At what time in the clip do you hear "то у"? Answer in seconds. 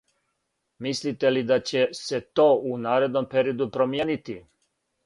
2.41-2.81